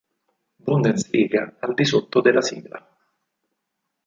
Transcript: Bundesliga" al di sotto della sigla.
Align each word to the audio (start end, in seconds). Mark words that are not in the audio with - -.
Bundesliga" 0.65 1.57
al 1.61 1.75
di 1.75 1.85
sotto 1.85 2.21
della 2.21 2.41
sigla. 2.41 2.83